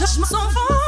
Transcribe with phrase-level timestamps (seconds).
[0.00, 0.79] touch my soul.